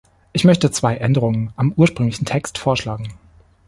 [0.33, 3.09] Ich möchte zwei Änderungen am ursprünglichen Text vorschlagen.